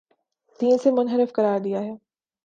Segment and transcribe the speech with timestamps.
[0.59, 1.93] دین سے منحرف قرار دیا ہے